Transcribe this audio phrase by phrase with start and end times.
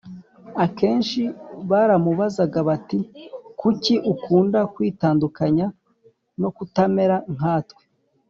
[0.65, 1.21] Akenshi
[1.69, 2.99] baramubazaga bati,
[3.59, 5.65] Kuki ukunda kwitandukanya,
[6.41, 7.81] no kutamera nkatwe